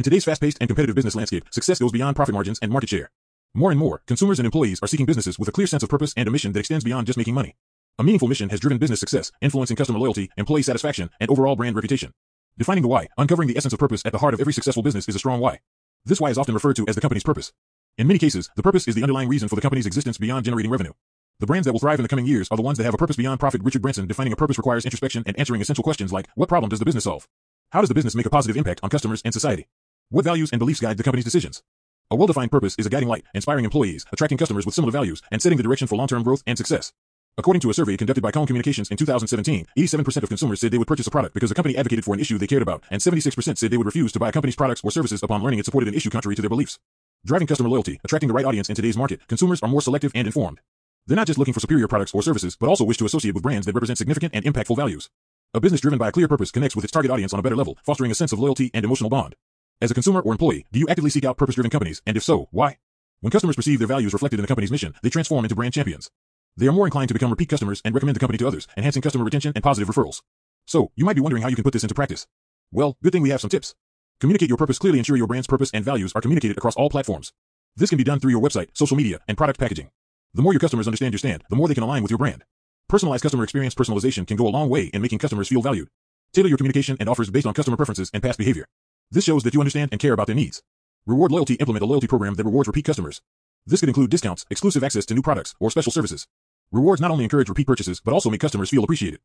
In 0.00 0.04
today's 0.04 0.24
fast-paced 0.24 0.56
and 0.62 0.66
competitive 0.66 0.96
business 0.96 1.14
landscape, 1.14 1.44
success 1.50 1.78
goes 1.78 1.92
beyond 1.92 2.16
profit 2.16 2.32
margins 2.32 2.58
and 2.62 2.72
market 2.72 2.88
share. 2.88 3.10
More 3.52 3.70
and 3.70 3.78
more, 3.78 4.00
consumers 4.06 4.38
and 4.38 4.46
employees 4.46 4.80
are 4.82 4.86
seeking 4.86 5.04
businesses 5.04 5.38
with 5.38 5.46
a 5.46 5.52
clear 5.52 5.66
sense 5.66 5.82
of 5.82 5.90
purpose 5.90 6.14
and 6.16 6.26
a 6.26 6.30
mission 6.30 6.52
that 6.52 6.60
extends 6.60 6.86
beyond 6.86 7.06
just 7.06 7.18
making 7.18 7.34
money. 7.34 7.54
A 7.98 8.02
meaningful 8.02 8.26
mission 8.26 8.48
has 8.48 8.60
driven 8.60 8.78
business 8.78 8.98
success, 8.98 9.30
influencing 9.42 9.76
customer 9.76 9.98
loyalty, 9.98 10.30
employee 10.38 10.62
satisfaction, 10.62 11.10
and 11.20 11.28
overall 11.28 11.54
brand 11.54 11.76
reputation. 11.76 12.14
Defining 12.56 12.80
the 12.80 12.88
why, 12.88 13.08
uncovering 13.18 13.46
the 13.46 13.58
essence 13.58 13.74
of 13.74 13.78
purpose 13.78 14.00
at 14.06 14.12
the 14.12 14.18
heart 14.20 14.32
of 14.32 14.40
every 14.40 14.54
successful 14.54 14.82
business 14.82 15.06
is 15.06 15.16
a 15.16 15.18
strong 15.18 15.38
why. 15.38 15.58
This 16.06 16.18
why 16.18 16.30
is 16.30 16.38
often 16.38 16.54
referred 16.54 16.76
to 16.76 16.86
as 16.88 16.94
the 16.94 17.02
company's 17.02 17.22
purpose. 17.22 17.52
In 17.98 18.06
many 18.06 18.18
cases, 18.18 18.48
the 18.56 18.62
purpose 18.62 18.88
is 18.88 18.94
the 18.94 19.02
underlying 19.02 19.28
reason 19.28 19.50
for 19.50 19.54
the 19.54 19.60
company's 19.60 19.84
existence 19.84 20.16
beyond 20.16 20.46
generating 20.46 20.70
revenue. 20.70 20.94
The 21.40 21.46
brands 21.46 21.66
that 21.66 21.74
will 21.74 21.80
thrive 21.80 21.98
in 21.98 22.04
the 22.04 22.08
coming 22.08 22.24
years 22.24 22.48
are 22.50 22.56
the 22.56 22.62
ones 22.62 22.78
that 22.78 22.84
have 22.84 22.94
a 22.94 22.96
purpose 22.96 23.16
beyond 23.16 23.38
profit. 23.38 23.62
Richard 23.62 23.82
Branson 23.82 24.06
defining 24.06 24.32
a 24.32 24.36
purpose 24.36 24.56
requires 24.56 24.86
introspection 24.86 25.24
and 25.26 25.38
answering 25.38 25.60
essential 25.60 25.84
questions 25.84 26.10
like, 26.10 26.26
what 26.36 26.48
problem 26.48 26.70
does 26.70 26.78
the 26.78 26.86
business 26.86 27.04
solve? 27.04 27.28
How 27.68 27.80
does 27.80 27.88
the 27.88 27.94
business 27.94 28.14
make 28.14 28.24
a 28.24 28.30
positive 28.30 28.56
impact 28.56 28.80
on 28.82 28.88
customers 28.88 29.20
and 29.26 29.34
society? 29.34 29.66
What 30.12 30.24
values 30.24 30.50
and 30.50 30.58
beliefs 30.58 30.80
guide 30.80 30.96
the 30.96 31.04
company's 31.04 31.24
decisions? 31.24 31.62
A 32.10 32.16
well-defined 32.16 32.50
purpose 32.50 32.74
is 32.76 32.84
a 32.84 32.90
guiding 32.90 33.08
light, 33.08 33.24
inspiring 33.32 33.64
employees, 33.64 34.04
attracting 34.12 34.38
customers 34.38 34.66
with 34.66 34.74
similar 34.74 34.90
values, 34.90 35.22
and 35.30 35.40
setting 35.40 35.56
the 35.56 35.62
direction 35.62 35.86
for 35.86 35.94
long-term 35.94 36.24
growth 36.24 36.42
and 36.48 36.58
success. 36.58 36.92
According 37.38 37.60
to 37.60 37.70
a 37.70 37.74
survey 37.74 37.96
conducted 37.96 38.20
by 38.20 38.32
Cone 38.32 38.48
Communications 38.48 38.90
in 38.90 38.96
2017, 38.96 39.66
87% 39.78 40.22
of 40.24 40.28
consumers 40.28 40.60
said 40.60 40.72
they 40.72 40.78
would 40.78 40.88
purchase 40.88 41.06
a 41.06 41.12
product 41.12 41.32
because 41.32 41.48
the 41.50 41.54
company 41.54 41.76
advocated 41.76 42.04
for 42.04 42.12
an 42.12 42.18
issue 42.18 42.38
they 42.38 42.48
cared 42.48 42.60
about, 42.60 42.82
and 42.90 43.00
76% 43.00 43.56
said 43.56 43.70
they 43.70 43.76
would 43.76 43.86
refuse 43.86 44.10
to 44.10 44.18
buy 44.18 44.30
a 44.30 44.32
company's 44.32 44.56
products 44.56 44.80
or 44.82 44.90
services 44.90 45.22
upon 45.22 45.44
learning 45.44 45.60
it 45.60 45.64
supported 45.64 45.86
an 45.86 45.94
issue 45.94 46.10
contrary 46.10 46.34
to 46.34 46.42
their 46.42 46.48
beliefs. 46.48 46.80
Driving 47.24 47.46
customer 47.46 47.68
loyalty, 47.68 48.00
attracting 48.02 48.26
the 48.26 48.34
right 48.34 48.44
audience 48.44 48.68
in 48.68 48.74
today's 48.74 48.96
market, 48.96 49.20
consumers 49.28 49.62
are 49.62 49.68
more 49.68 49.80
selective 49.80 50.10
and 50.16 50.26
informed. 50.26 50.58
They're 51.06 51.14
not 51.14 51.28
just 51.28 51.38
looking 51.38 51.54
for 51.54 51.60
superior 51.60 51.86
products 51.86 52.12
or 52.12 52.22
services, 52.24 52.56
but 52.56 52.68
also 52.68 52.84
wish 52.84 52.96
to 52.96 53.04
associate 53.04 53.34
with 53.34 53.44
brands 53.44 53.66
that 53.66 53.76
represent 53.76 53.98
significant 53.98 54.34
and 54.34 54.44
impactful 54.44 54.76
values. 54.76 55.08
A 55.54 55.60
business 55.60 55.80
driven 55.80 56.00
by 56.00 56.08
a 56.08 56.12
clear 56.12 56.26
purpose 56.26 56.50
connects 56.50 56.74
with 56.74 56.84
its 56.84 56.92
target 56.92 57.12
audience 57.12 57.32
on 57.32 57.38
a 57.38 57.42
better 57.44 57.56
level, 57.56 57.78
fostering 57.84 58.10
a 58.10 58.16
sense 58.16 58.32
of 58.32 58.40
loyalty 58.40 58.72
and 58.74 58.84
emotional 58.84 59.08
bond. 59.08 59.36
As 59.82 59.90
a 59.90 59.94
consumer 59.94 60.20
or 60.20 60.32
employee, 60.32 60.66
do 60.72 60.78
you 60.78 60.86
actively 60.88 61.08
seek 61.08 61.24
out 61.24 61.38
purpose-driven 61.38 61.70
companies, 61.70 62.02
and 62.06 62.14
if 62.14 62.22
so, 62.22 62.48
why? 62.50 62.76
When 63.20 63.30
customers 63.30 63.56
perceive 63.56 63.78
their 63.78 63.88
values 63.88 64.12
reflected 64.12 64.38
in 64.38 64.42
the 64.42 64.48
company's 64.48 64.70
mission, 64.70 64.94
they 65.02 65.08
transform 65.08 65.44
into 65.46 65.54
brand 65.54 65.72
champions. 65.72 66.10
They 66.54 66.66
are 66.66 66.72
more 66.72 66.86
inclined 66.86 67.08
to 67.08 67.14
become 67.14 67.30
repeat 67.30 67.48
customers 67.48 67.80
and 67.82 67.94
recommend 67.94 68.14
the 68.14 68.20
company 68.20 68.36
to 68.38 68.46
others, 68.46 68.68
enhancing 68.76 69.00
customer 69.00 69.24
retention 69.24 69.52
and 69.54 69.64
positive 69.64 69.88
referrals. 69.88 70.20
So, 70.66 70.90
you 70.96 71.06
might 71.06 71.16
be 71.16 71.22
wondering 71.22 71.42
how 71.42 71.48
you 71.48 71.56
can 71.56 71.64
put 71.64 71.72
this 71.72 71.82
into 71.82 71.94
practice. 71.94 72.26
Well, 72.70 72.98
good 73.02 73.12
thing 73.12 73.22
we 73.22 73.30
have 73.30 73.40
some 73.40 73.48
tips. 73.48 73.74
Communicate 74.20 74.50
your 74.50 74.58
purpose 74.58 74.78
clearly 74.78 74.98
ensure 74.98 75.16
your 75.16 75.26
brand's 75.26 75.46
purpose 75.46 75.70
and 75.72 75.82
values 75.82 76.12
are 76.14 76.20
communicated 76.20 76.58
across 76.58 76.76
all 76.76 76.90
platforms. 76.90 77.32
This 77.74 77.88
can 77.88 77.96
be 77.96 78.04
done 78.04 78.20
through 78.20 78.32
your 78.32 78.42
website, 78.42 78.68
social 78.74 78.98
media, 78.98 79.20
and 79.28 79.38
product 79.38 79.58
packaging. 79.58 79.88
The 80.34 80.42
more 80.42 80.52
your 80.52 80.60
customers 80.60 80.86
understand 80.86 81.14
your 81.14 81.18
stand, 81.18 81.42
the 81.48 81.56
more 81.56 81.68
they 81.68 81.74
can 81.74 81.84
align 81.84 82.02
with 82.02 82.10
your 82.10 82.18
brand. 82.18 82.44
Personalized 82.86 83.22
customer 83.22 83.44
experience 83.44 83.74
personalization 83.74 84.26
can 84.26 84.36
go 84.36 84.46
a 84.46 84.50
long 84.50 84.68
way 84.68 84.90
in 84.92 85.00
making 85.00 85.20
customers 85.20 85.48
feel 85.48 85.62
valued. 85.62 85.88
Tailor 86.34 86.48
your 86.48 86.58
communication 86.58 86.98
and 87.00 87.08
offers 87.08 87.30
based 87.30 87.46
on 87.46 87.54
customer 87.54 87.78
preferences 87.78 88.10
and 88.12 88.22
past 88.22 88.36
behavior. 88.38 88.66
This 89.12 89.24
shows 89.24 89.42
that 89.42 89.54
you 89.54 89.60
understand 89.60 89.88
and 89.90 90.00
care 90.00 90.12
about 90.12 90.28
their 90.28 90.36
needs. 90.36 90.62
Reward 91.04 91.32
loyalty 91.32 91.54
implement 91.54 91.82
a 91.82 91.86
loyalty 91.86 92.06
program 92.06 92.34
that 92.34 92.44
rewards 92.44 92.68
repeat 92.68 92.84
customers. 92.84 93.20
This 93.66 93.80
could 93.80 93.88
include 93.88 94.08
discounts, 94.08 94.46
exclusive 94.50 94.84
access 94.84 95.04
to 95.06 95.14
new 95.14 95.22
products, 95.22 95.56
or 95.58 95.68
special 95.68 95.90
services. 95.90 96.28
Rewards 96.70 97.00
not 97.00 97.10
only 97.10 97.24
encourage 97.24 97.48
repeat 97.48 97.66
purchases, 97.66 98.00
but 98.00 98.14
also 98.14 98.30
make 98.30 98.40
customers 98.40 98.70
feel 98.70 98.84
appreciated. 98.84 99.18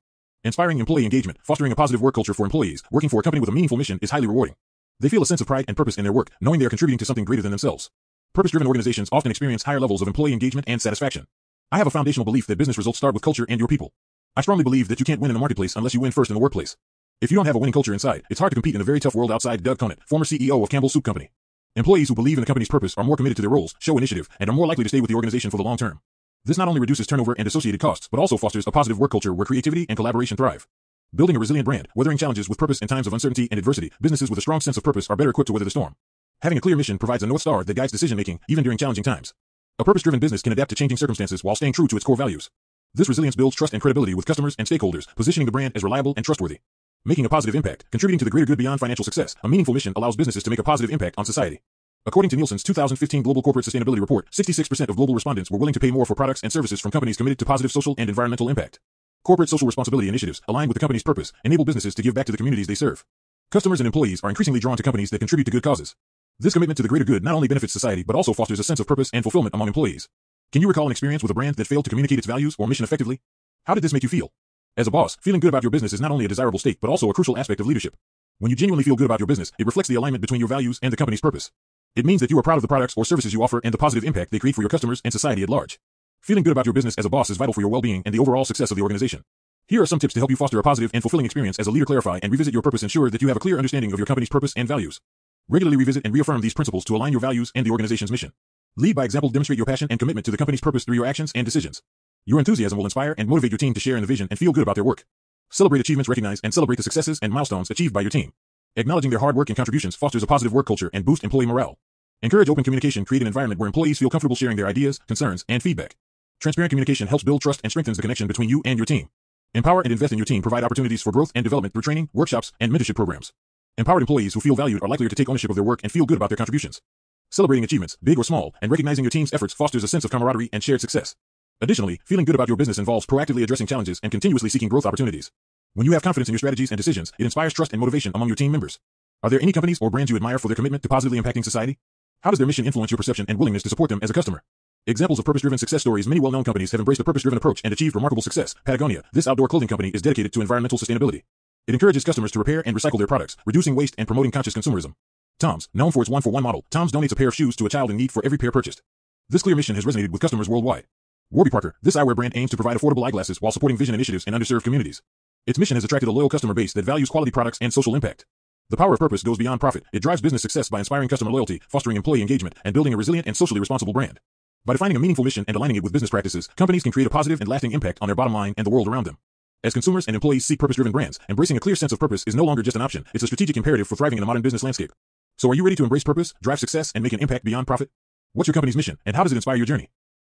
Inspiring 0.44 0.80
employee 0.80 1.04
engagement, 1.04 1.38
fostering 1.44 1.72
a 1.72 1.76
positive 1.76 2.02
work 2.02 2.16
culture 2.16 2.34
for 2.34 2.46
employees, 2.46 2.82
working 2.90 3.10
for 3.10 3.20
a 3.20 3.24
company 3.24 3.40
with 3.40 3.50
a 3.50 3.52
meaningful 3.52 3.78
mission 3.78 4.00
is 4.02 4.10
highly 4.10 4.26
rewarding. 4.26 4.56
They 5.00 5.10
feel 5.10 5.22
a 5.22 5.26
sense 5.28 5.42
of 5.42 5.46
pride 5.46 5.66
and 5.68 5.78
purpose 5.78 6.00
in 6.00 6.04
their 6.04 6.14
work, 6.14 6.32
knowing 6.42 6.60
they 6.60 6.66
are 6.66 6.70
contributing 6.70 6.98
to 6.98 7.06
something 7.06 7.26
greater 7.26 7.44
than 7.44 7.52
themselves. 7.52 7.92
Purpose-driven 8.34 8.68
organizations 8.68 9.10
often 9.12 9.30
experience 9.30 9.64
higher 9.64 9.80
levels 9.80 10.02
of 10.02 10.08
employee 10.08 10.34
engagement 10.34 10.68
and 10.68 10.82
satisfaction. 10.82 11.28
I 11.72 11.78
have 11.78 11.88
a 11.88 11.92
foundational 11.92 12.26
belief 12.26 12.48
that 12.48 12.58
business 12.58 12.78
results 12.78 12.98
start 12.98 13.14
with 13.14 13.22
culture 13.22 13.46
and 13.48 13.60
your 13.60 13.68
people. 13.68 13.94
I 14.36 14.42
strongly 14.42 14.64
believe 14.64 14.88
that 14.88 15.00
you 15.00 15.06
can't 15.06 15.22
win 15.22 15.30
in 15.30 15.36
the 15.36 15.40
marketplace 15.40 15.76
unless 15.76 15.94
you 15.94 16.00
win 16.00 16.12
first 16.12 16.32
in 16.32 16.34
the 16.34 16.40
workplace. 16.40 16.76
If 17.22 17.32
you 17.32 17.36
don't 17.36 17.46
have 17.46 17.56
a 17.56 17.60
winning 17.60 17.74
culture 17.74 17.94
inside, 17.94 18.24
it's 18.30 18.40
hard 18.40 18.52
to 18.52 18.56
compete 18.56 18.76
in 18.76 18.82
a 18.82 18.84
very 18.84 19.00
tough 19.00 19.16
world 19.16 19.32
outside. 19.32 19.64
Doug 19.64 19.80
Conant, 19.80 20.00
former 20.06 20.26
CEO 20.26 20.62
of 20.62 20.70
Campbell 20.70 20.90
Soup 20.90 21.04
Company. 21.04 21.32
Employees 21.78 22.10
who 22.10 22.16
believe 22.16 22.38
in 22.38 22.42
the 22.42 22.46
company's 22.46 22.68
purpose 22.68 22.94
are 22.98 23.06
more 23.06 23.16
committed 23.16 23.38
to 23.38 23.42
their 23.42 23.50
roles, 23.50 23.74
show 23.80 23.98
initiative, 23.98 24.28
and 24.38 24.50
are 24.50 24.54
more 24.54 24.68
likely 24.68 24.84
to 24.84 24.90
stay 24.90 25.00
with 25.00 25.10
the 25.10 25.16
organization 25.16 25.50
for 25.50 25.56
the 25.56 25.64
long 25.64 25.78
term. 25.78 26.02
This 26.44 26.58
not 26.58 26.68
only 26.68 26.82
reduces 26.82 27.08
turnover 27.08 27.34
and 27.38 27.48
associated 27.48 27.80
costs, 27.80 28.10
but 28.12 28.20
also 28.20 28.36
fosters 28.36 28.68
a 28.68 28.72
positive 28.72 29.00
work 29.00 29.12
culture 29.12 29.34
where 29.34 29.46
creativity 29.46 29.86
and 29.88 29.96
collaboration 29.96 30.36
thrive. 30.36 30.68
Building 31.16 31.38
a 31.38 31.40
resilient 31.40 31.66
brand, 31.66 31.88
weathering 31.96 32.18
challenges 32.18 32.50
with 32.50 32.58
purpose 32.58 32.80
in 32.80 32.90
times 32.90 33.08
of 33.08 33.14
uncertainty 33.14 33.48
and 33.50 33.58
adversity, 33.58 33.92
businesses 34.02 34.30
with 34.30 34.38
a 34.38 34.42
strong 34.42 34.60
sense 34.60 34.76
of 34.76 34.84
purpose 34.84 35.10
are 35.10 35.16
better 35.16 35.30
equipped 35.30 35.48
to 35.48 35.54
weather 35.54 35.66
the 35.66 35.72
storm. 35.72 35.96
Having 36.42 36.58
a 36.58 36.62
clear 36.62 36.76
mission 36.76 36.98
provides 36.98 37.24
a 37.24 37.28
north 37.28 37.42
star 37.42 37.64
that 37.64 37.76
guides 37.76 37.94
decision 37.94 38.18
making, 38.18 38.42
even 38.50 38.66
during 38.66 38.78
challenging 38.78 39.06
times. 39.06 39.34
A 39.80 39.86
purpose-driven 39.86 40.20
business 40.20 40.42
can 40.42 40.52
adapt 40.52 40.70
to 40.70 40.76
changing 40.76 40.98
circumstances 40.98 41.46
while 41.46 41.56
staying 41.56 41.74
true 41.74 41.88
to 41.88 41.96
its 41.96 42.06
core 42.06 42.18
values. 42.18 42.50
This 42.94 43.08
resilience 43.08 43.38
builds 43.38 43.56
trust 43.56 43.74
and 43.74 43.82
credibility 43.82 44.14
with 44.14 44.26
customers 44.26 44.56
and 44.60 44.68
stakeholders, 44.68 45.08
positioning 45.16 45.46
the 45.46 45.52
brand 45.54 45.74
as 45.76 45.84
reliable 45.84 46.14
and 46.18 46.26
trustworthy. 46.26 46.60
Making 47.08 47.26
a 47.26 47.30
positive 47.30 47.54
impact, 47.54 47.86
contributing 47.92 48.18
to 48.18 48.26
the 48.26 48.32
greater 48.32 48.48
good 48.48 48.58
beyond 48.58 48.80
financial 48.80 49.06
success, 49.06 49.36
a 49.44 49.48
meaningful 49.48 49.76
mission 49.76 49.94
allows 49.96 50.16
businesses 50.16 50.42
to 50.42 50.50
make 50.50 50.58
a 50.58 50.64
positive 50.64 50.90
impact 50.92 51.20
on 51.20 51.26
society. 51.26 51.62
According 52.08 52.32
to 52.32 52.36
Nielsen's 52.36 52.64
2015 52.64 53.22
Global 53.22 53.44
Corporate 53.44 53.64
Sustainability 53.64 54.02
Report, 54.02 54.28
66% 54.32 54.90
of 54.90 54.96
global 54.96 55.14
respondents 55.14 55.52
were 55.52 55.60
willing 55.60 55.76
to 55.76 55.80
pay 55.80 55.92
more 55.92 56.08
for 56.08 56.16
products 56.16 56.42
and 56.42 56.52
services 56.52 56.82
from 56.82 56.90
companies 56.90 57.18
committed 57.18 57.38
to 57.38 57.46
positive 57.46 57.72
social 57.72 57.94
and 58.00 58.10
environmental 58.10 58.50
impact. 58.50 58.80
Corporate 59.24 59.50
social 59.50 59.68
responsibility 59.68 60.10
initiatives, 60.10 60.42
aligned 60.48 60.68
with 60.68 60.78
the 60.78 60.80
company's 60.80 61.04
purpose, 61.04 61.32
enable 61.44 61.64
businesses 61.64 61.94
to 61.94 62.02
give 62.02 62.16
back 62.16 62.26
to 62.26 62.32
the 62.32 62.40
communities 62.40 62.66
they 62.66 62.74
serve. 62.74 63.06
Customers 63.52 63.80
and 63.80 63.86
employees 63.86 64.24
are 64.24 64.30
increasingly 64.30 64.60
drawn 64.60 64.78
to 64.78 64.82
companies 64.82 65.12
that 65.12 65.20
contribute 65.20 65.46
to 65.46 65.52
good 65.52 65.64
causes. 65.64 65.96
This 66.40 66.54
commitment 66.54 66.78
to 66.78 66.84
the 66.84 66.90
greater 66.90 67.06
good 67.06 67.24
not 67.24 67.36
only 67.36 67.48
benefits 67.48 67.74
society 67.74 68.02
but 68.02 68.16
also 68.16 68.34
fosters 68.34 68.60
a 68.60 68.64
sense 68.64 68.80
of 68.80 68.88
purpose 68.88 69.12
and 69.14 69.24
fulfillment 69.24 69.54
among 69.54 69.68
employees. 69.68 70.10
Can 70.52 70.64
you 70.64 70.68
recall 70.68 70.88
an 70.88 70.92
experience 70.92 71.22
with 71.22 71.30
a 71.30 71.36
brand 71.36 71.56
that 71.58 71.68
failed 71.68 71.86
to 71.86 71.90
communicate 71.90 72.18
its 72.18 72.28
values 72.28 72.56
or 72.58 72.68
mission 72.68 72.84
effectively? 72.84 73.22
How 73.66 73.76
did 73.76 73.84
this 73.84 73.94
make 73.94 74.02
you 74.02 74.10
feel? 74.10 74.32
As 74.78 74.88
a 74.88 74.92
boss, 74.92 75.16
feeling 75.22 75.40
good 75.40 75.48
about 75.48 75.64
your 75.64 75.72
business 75.72 75.94
is 75.94 76.02
not 76.02 76.12
only 76.12 76.26
a 76.26 76.28
desirable 76.28 76.60
state 76.60 76.80
but 76.82 76.90
also 76.90 77.10
a 77.10 77.14
crucial 77.14 77.38
aspect 77.38 77.62
of 77.62 77.66
leadership. 77.68 77.96
When 78.40 78.50
you 78.50 78.58
genuinely 78.58 78.84
feel 78.84 78.98
good 78.98 79.06
about 79.06 79.22
your 79.22 79.28
business, 79.28 79.54
it 79.58 79.66
reflects 79.66 79.88
the 79.88 79.96
alignment 79.96 80.20
between 80.20 80.40
your 80.40 80.50
values 80.50 80.80
and 80.84 80.92
the 80.92 80.98
company's 80.98 81.22
purpose. 81.22 81.50
It 81.96 82.06
means 82.06 82.20
that 82.20 82.30
you 82.30 82.38
are 82.38 82.44
proud 82.44 82.58
of 82.58 82.62
the 82.62 82.68
products 82.68 82.94
or 82.98 83.06
services 83.06 83.32
you 83.32 83.42
offer 83.42 83.62
and 83.64 83.74
the 83.74 83.78
positive 83.78 84.04
impact 84.04 84.32
they 84.32 84.40
create 84.40 84.54
for 84.54 84.62
your 84.62 84.70
customers 84.70 85.02
and 85.06 85.14
society 85.14 85.44
at 85.44 85.50
large. 85.50 85.80
Feeling 86.20 86.44
good 86.44 86.52
about 86.52 86.66
your 86.66 86.74
business 86.74 86.96
as 86.98 87.06
a 87.06 87.10
boss 87.10 87.30
is 87.30 87.38
vital 87.38 87.54
for 87.54 87.62
your 87.62 87.70
well-being 87.70 88.04
and 88.06 88.14
the 88.14 88.20
overall 88.20 88.44
success 88.44 88.70
of 88.70 88.76
the 88.76 88.84
organization. 88.84 89.24
Here 89.70 89.82
are 89.82 89.86
some 89.86 90.00
tips 90.00 90.14
to 90.16 90.20
help 90.20 90.30
you 90.30 90.36
foster 90.36 90.60
a 90.60 90.64
positive 90.64 90.92
and 90.94 91.02
fulfilling 91.02 91.26
experience 91.26 91.58
as 91.58 91.68
a 91.68 91.72
leader. 91.72 91.86
Clarify 91.86 92.20
and 92.22 92.30
revisit 92.30 92.52
your 92.52 92.62
purpose. 92.62 92.84
Ensure 92.84 93.10
that 93.10 93.22
you 93.22 93.30
have 93.30 93.38
a 93.38 93.40
clear 93.40 93.56
understanding 93.56 93.94
of 93.94 94.00
your 94.00 94.06
company's 94.06 94.28
purpose 94.28 94.52
and 94.58 94.68
values. 94.68 95.00
Regularly 95.48 95.78
revisit 95.78 96.04
and 96.04 96.14
reaffirm 96.14 96.42
these 96.42 96.54
principles 96.54 96.84
to 96.84 96.98
align 96.98 97.14
your 97.14 97.22
values 97.22 97.50
and 97.56 97.66
the 97.66 97.72
organization's 97.72 98.12
mission. 98.12 98.34
Lead 98.76 98.98
by 98.98 99.06
example. 99.06 99.30
Demonstrate 99.30 99.58
your 99.58 99.66
passion 99.66 99.88
and 99.90 100.00
commitment 100.00 100.26
to 100.26 100.32
the 100.32 100.38
company's 100.38 100.60
purpose 100.60 100.84
through 100.84 100.96
your 100.96 101.06
actions 101.06 101.32
and 101.34 101.46
decisions. 101.46 101.82
Your 102.28 102.40
enthusiasm 102.40 102.78
will 102.78 102.86
inspire 102.86 103.14
and 103.20 103.30
motivate 103.30 103.52
your 103.52 103.60
team 103.60 103.76
to 103.76 103.80
share 103.80 103.96
in 103.96 104.02
the 104.02 104.08
vision 104.08 104.28
and 104.32 104.40
feel 104.40 104.52
good 104.52 104.64
about 104.64 104.74
their 104.74 104.84
work. 104.84 105.06
Celebrate 105.52 105.80
achievements. 105.80 106.10
Recognize 106.10 106.40
and 106.44 106.52
celebrate 106.52 106.78
the 106.78 106.84
successes 106.84 107.20
and 107.22 107.32
milestones 107.32 107.70
achieved 107.70 107.94
by 107.94 108.02
your 108.02 108.10
team. 108.10 108.34
Acknowledging 108.76 109.12
their 109.12 109.20
hard 109.20 109.36
work 109.36 109.50
and 109.50 109.56
contributions 109.56 109.96
fosters 109.96 110.24
a 110.24 110.28
positive 110.28 110.52
work 110.52 110.66
culture 110.66 110.90
and 110.92 111.06
boosts 111.06 111.24
employee 111.24 111.46
morale. 111.46 111.78
Encourage 112.24 112.50
open 112.50 112.64
communication. 112.64 113.06
Create 113.06 113.22
an 113.22 113.28
environment 113.28 113.60
where 113.60 113.68
employees 113.68 114.00
feel 114.00 114.10
comfortable 114.10 114.36
sharing 114.36 114.58
their 114.58 114.66
ideas, 114.66 114.98
concerns, 115.08 115.46
and 115.48 115.62
feedback. 115.62 115.96
Transparent 116.42 116.72
communication 116.72 117.08
helps 117.08 117.24
build 117.24 117.44
trust 117.44 117.62
and 117.64 117.72
strengthens 117.72 117.98
the 117.98 118.02
connection 118.02 118.26
between 118.26 118.50
you 118.50 118.64
and 118.66 118.80
your 118.80 118.88
team. 118.88 119.10
Empower 119.54 119.82
and 119.82 119.92
invest 119.92 120.12
in 120.12 120.18
your 120.18 120.26
team. 120.26 120.42
Provide 120.42 120.64
opportunities 120.64 121.04
for 121.04 121.12
growth 121.12 121.32
and 121.36 121.44
development 121.44 121.74
through 121.74 121.84
training, 121.84 122.10
workshops, 122.12 122.52
and 122.60 122.72
mentorship 122.72 122.96
programs. 122.96 123.34
Empowered 123.78 124.02
employees 124.02 124.34
who 124.34 124.40
feel 124.40 124.56
valued 124.56 124.82
are 124.82 124.88
likelier 124.88 125.10
to 125.10 125.16
take 125.16 125.30
ownership 125.30 125.52
of 125.52 125.56
their 125.56 125.64
work 125.64 125.82
and 125.84 125.92
feel 125.92 126.06
good 126.06 126.18
about 126.18 126.30
their 126.32 126.38
contributions. 126.38 126.82
Celebrating 127.30 127.64
achievements, 127.64 127.98
big 128.04 128.18
or 128.18 128.24
small, 128.24 128.56
and 128.62 128.72
recognizing 128.72 129.04
your 129.04 129.12
team's 129.12 129.32
efforts 129.32 129.54
fosters 129.54 129.84
a 129.84 129.88
sense 129.88 130.04
of 130.04 130.12
camaraderie 130.12 130.50
and 130.52 130.64
shared 130.64 130.82
success. 130.82 131.16
Additionally, 131.62 132.02
feeling 132.06 132.26
good 132.26 132.36
about 132.36 132.50
your 132.50 132.58
business 132.58 132.78
involves 132.78 133.06
proactively 133.06 133.42
addressing 133.42 133.68
challenges 133.68 134.00
and 134.04 134.12
continuously 134.12 134.50
seeking 134.50 134.68
growth 134.68 134.86
opportunities. 134.86 135.32
When 135.74 135.86
you 135.86 135.94
have 135.94 136.04
confidence 136.04 136.28
in 136.28 136.34
your 136.34 136.40
strategies 136.40 136.72
and 136.72 136.78
decisions, 136.78 137.14
it 137.18 137.24
inspires 137.24 137.54
trust 137.54 137.72
and 137.72 137.80
motivation 137.80 138.12
among 138.14 138.28
your 138.28 138.36
team 138.36 138.52
members. 138.52 138.80
Are 139.24 139.30
there 139.30 139.42
any 139.42 139.54
companies 139.54 139.80
or 139.82 139.90
brands 139.90 140.10
you 140.10 140.18
admire 140.18 140.38
for 140.38 140.50
their 140.50 140.56
commitment 140.56 140.84
to 140.84 140.90
positively 140.90 141.20
impacting 141.20 141.44
society? 141.44 141.78
How 142.22 142.30
does 142.30 142.40
their 142.40 142.48
mission 142.48 142.66
influence 142.66 142.92
your 142.92 142.98
perception 142.98 143.26
and 143.30 143.40
willingness 143.40 143.64
to 143.64 143.70
support 143.70 143.90
them 143.90 144.00
as 144.02 144.10
a 144.10 144.14
customer? 144.14 144.44
Examples 144.88 145.18
of 145.18 145.26
purpose-driven 145.26 145.58
success 145.58 145.82
stories 145.82 146.08
Many 146.08 146.20
well-known 146.20 146.44
companies 146.44 146.72
have 146.72 146.80
embraced 146.80 147.02
a 147.02 147.04
purpose-driven 147.04 147.38
approach 147.38 147.62
and 147.64 147.74
achieved 147.74 147.96
remarkable 147.96 148.22
success. 148.22 148.54
Patagonia, 148.66 149.04
this 149.14 149.28
outdoor 149.28 149.48
clothing 149.48 149.68
company 149.70 149.90
is 149.90 150.02
dedicated 150.02 150.34
to 150.34 150.42
environmental 150.42 150.78
sustainability. 150.78 151.24
It 151.68 151.74
encourages 151.74 152.04
customers 152.04 152.32
to 152.34 152.40
repair 152.40 152.62
and 152.66 152.76
recycle 152.76 152.98
their 152.98 153.08
products, 153.08 153.38
reducing 153.46 153.76
waste 153.76 153.96
and 153.98 154.08
promoting 154.08 154.32
conscious 154.32 154.54
consumerism. 154.54 154.94
Tom's, 155.40 155.70
known 155.74 155.92
for 155.92 156.02
its 156.02 156.10
one-for-one 156.10 156.44
model, 156.44 156.66
Tom's 156.70 156.92
donates 156.92 157.12
a 157.12 157.16
pair 157.16 157.30
of 157.30 157.36
shoes 157.36 157.56
to 157.56 157.66
a 157.66 157.70
child 157.70 157.90
in 157.90 157.98
need 157.98 158.12
for 158.12 158.24
every 158.26 158.38
pair 158.38 158.52
purchased. 158.52 158.82
This 159.30 159.42
clear 159.42 159.56
mission 159.56 159.76
has 159.76 159.86
resonated 159.86 160.10
with 160.10 160.22
customers 160.22 160.48
worldwide. 160.48 160.86
Warby 161.32 161.50
Parker, 161.50 161.76
this 161.82 161.96
eyewear 161.96 162.16
brand 162.16 162.38
aims 162.38 162.52
to 162.52 162.58
provide 162.58 162.78
affordable 162.78 163.06
eyeglasses 163.06 163.42
while 163.42 163.52
supporting 163.52 163.78
vision 163.78 163.96
initiatives 163.96 164.26
in 164.26 164.34
underserved 164.34 164.64
communities. 164.64 165.02
Its 165.48 165.58
mission 165.58 165.76
has 165.76 165.84
attracted 165.84 166.08
a 166.08 166.12
loyal 166.12 166.30
customer 166.30 166.54
base 166.54 166.72
that 166.74 166.86
values 166.86 167.10
quality 167.10 167.32
products 167.32 167.58
and 167.62 167.74
social 167.74 167.96
impact. 167.96 168.26
The 168.70 168.78
power 168.78 168.94
of 168.94 169.00
purpose 169.00 169.24
goes 169.24 169.38
beyond 169.38 169.60
profit. 169.60 169.84
It 169.92 170.02
drives 170.02 170.22
business 170.22 170.44
success 170.44 170.70
by 170.70 170.80
inspiring 170.80 171.10
customer 171.10 171.32
loyalty, 171.32 171.62
fostering 171.68 171.98
employee 171.98 172.22
engagement, 172.22 172.56
and 172.64 172.74
building 172.74 172.94
a 172.94 172.98
resilient 172.98 173.28
and 173.28 173.36
socially 173.36 173.60
responsible 173.60 173.92
brand. 173.94 174.20
By 174.66 174.74
defining 174.74 174.98
a 174.98 175.00
meaningful 175.00 175.24
mission 175.24 175.46
and 175.48 175.58
aligning 175.58 175.78
it 175.78 175.84
with 175.84 175.94
business 175.94 176.12
practices, 176.12 176.48
companies 176.56 176.84
can 176.84 176.92
create 176.92 177.08
a 177.08 177.12
positive 177.12 177.42
and 177.42 177.50
lasting 177.50 177.72
impact 177.72 178.00
on 178.02 178.08
their 178.08 178.16
bottom 178.16 178.34
line 178.34 178.54
and 178.56 178.66
the 178.66 178.72
world 178.72 178.88
around 178.88 179.06
them. 179.06 179.18
As 179.64 179.74
consumers 179.74 180.06
and 180.06 180.14
employees 180.14 180.46
seek 180.46 180.60
purpose-driven 180.60 180.92
brands, 180.92 181.20
embracing 181.28 181.58
a 181.58 181.60
clear 181.60 181.76
sense 181.76 181.92
of 181.92 182.00
purpose 182.00 182.24
is 182.28 182.36
no 182.36 182.44
longer 182.44 182.62
just 182.62 182.76
an 182.76 182.84
option, 182.84 183.04
it's 183.16 183.24
a 183.24 183.28
strategic 183.28 183.58
imperative 183.58 183.88
for 183.88 183.96
thriving 183.96 184.18
in 184.18 184.24
a 184.24 184.28
modern 184.28 184.44
business 184.44 184.64
landscape. 184.64 184.92
So 185.38 185.50
are 185.50 185.56
you 185.56 185.64
ready 185.64 185.76
to 185.78 185.84
embrace 185.84 186.04
purpose, 186.04 186.34
drive 186.42 186.60
success, 186.60 186.92
and 186.94 187.04
make 187.04 187.14
an 187.14 187.20
impact 187.20 187.46
beyond 187.46 187.66
profit? 187.66 187.90
What's 188.34 188.48
your 188.48 188.54
company's 188.54 188.78
mission, 188.78 189.00
and 189.06 189.16
how 189.16 189.24
does 189.24 189.32
it 189.32 189.38
inspire 189.38 189.56
your 189.56 189.66
journey? 189.66 189.90